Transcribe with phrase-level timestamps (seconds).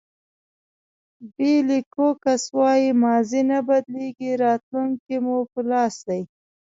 [1.35, 6.21] بېلي کوکس وایي ماضي نه بدلېږي راتلونکی مو په لاس دی.